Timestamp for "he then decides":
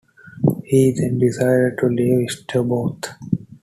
0.63-1.75